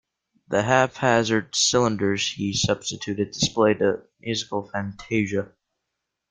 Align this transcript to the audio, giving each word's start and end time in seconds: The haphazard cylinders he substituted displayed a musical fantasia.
The 0.47 0.63
haphazard 0.63 1.53
cylinders 1.55 2.27
he 2.31 2.53
substituted 2.53 3.29
displayed 3.29 3.83
a 3.83 4.01
musical 4.19 4.67
fantasia. 4.67 5.51